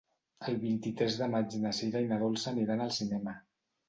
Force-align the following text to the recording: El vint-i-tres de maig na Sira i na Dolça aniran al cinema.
El 0.51 0.55
vint-i-tres 0.61 1.17
de 1.19 1.27
maig 1.33 1.57
na 1.65 1.73
Sira 1.79 2.01
i 2.05 2.07
na 2.13 2.17
Dolça 2.23 2.47
aniran 2.53 2.81
al 2.87 2.91
cinema. 2.97 3.35